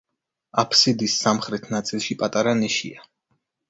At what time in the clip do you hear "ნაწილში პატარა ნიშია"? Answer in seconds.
1.77-3.11